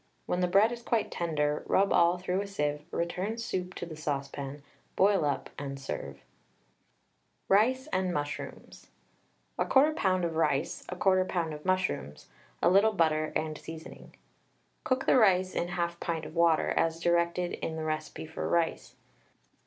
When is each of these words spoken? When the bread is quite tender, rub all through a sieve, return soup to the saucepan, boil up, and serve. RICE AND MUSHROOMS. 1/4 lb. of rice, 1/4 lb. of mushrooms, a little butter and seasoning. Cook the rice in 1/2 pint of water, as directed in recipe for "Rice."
When 0.25 0.39
the 0.39 0.47
bread 0.47 0.71
is 0.71 0.81
quite 0.81 1.11
tender, 1.11 1.61
rub 1.67 1.93
all 1.93 2.17
through 2.17 2.41
a 2.41 2.47
sieve, 2.47 2.81
return 2.89 3.37
soup 3.37 3.75
to 3.75 3.85
the 3.85 3.95
saucepan, 3.95 4.63
boil 4.95 5.23
up, 5.23 5.51
and 5.59 5.79
serve. 5.79 6.23
RICE 7.47 7.85
AND 7.93 8.11
MUSHROOMS. 8.11 8.87
1/4 9.59 9.93
lb. 9.93 10.23
of 10.25 10.35
rice, 10.35 10.83
1/4 10.87 11.27
lb. 11.29 11.53
of 11.53 11.65
mushrooms, 11.65 12.29
a 12.63 12.69
little 12.71 12.93
butter 12.93 13.31
and 13.35 13.55
seasoning. 13.59 14.15
Cook 14.83 15.05
the 15.05 15.17
rice 15.19 15.53
in 15.53 15.67
1/2 15.67 15.99
pint 15.99 16.25
of 16.25 16.33
water, 16.35 16.69
as 16.71 16.99
directed 16.99 17.51
in 17.59 17.79
recipe 17.79 18.25
for 18.25 18.49
"Rice." 18.49 18.95